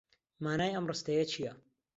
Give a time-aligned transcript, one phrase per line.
[0.43, 1.53] مانای ئەم ڕستەیە چییە؟